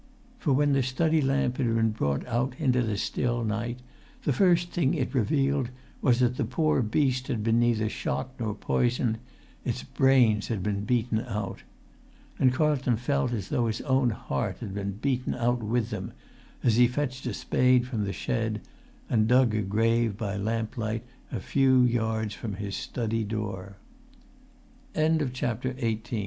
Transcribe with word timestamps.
For 0.39 0.51
when 0.51 0.73
the 0.73 0.81
study 0.81 1.21
lamp 1.21 1.57
had 1.57 1.75
been 1.75 1.91
brought 1.91 2.25
out 2.25 2.53
into 2.57 2.81
the 2.81 2.97
still 2.97 3.43
night, 3.43 3.79
the 4.23 4.33
first 4.33 4.69
thing 4.71 4.95
it 4.95 5.13
revealed 5.13 5.69
was 6.01 6.17
that 6.21 6.37
the 6.37 6.43
poor 6.43 6.81
beast 6.81 7.27
had 7.27 7.43
been 7.43 7.59
neither 7.59 7.87
shot 7.87 8.31
nor 8.39 8.55
poisoned; 8.55 9.19
its[Pg 9.63 9.75
208] 9.93 9.95
brains 9.95 10.47
had 10.47 10.63
been 10.63 10.85
beaten 10.85 11.19
out. 11.25 11.61
And 12.39 12.51
Carlton 12.51 12.97
felt 12.97 13.31
as 13.31 13.49
though 13.49 13.67
his 13.67 13.81
own 13.81 14.09
heart 14.09 14.57
had 14.57 14.73
been 14.73 14.93
beaten 14.93 15.35
out 15.35 15.61
with 15.61 15.91
them, 15.91 16.13
as 16.63 16.77
he 16.77 16.87
fetched 16.87 17.27
a 17.27 17.33
spade 17.35 17.85
from 17.85 18.03
the 18.03 18.11
shed, 18.11 18.61
and 19.07 19.27
dug 19.27 19.53
a 19.53 19.61
grave 19.61 20.17
by 20.17 20.35
lamplight 20.35 21.03
a 21.31 21.39
few 21.39 21.83
yards 21.83 22.33
from 22.33 22.55
his 22.55 22.75
study 22.75 23.23
door. 23.23 23.77
[Pg 24.95 25.19
209] 25.19 25.75
XIX 25.75 26.01
TH 26.09 26.13